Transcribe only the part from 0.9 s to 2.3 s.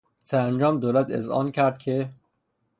اذعان کرد که...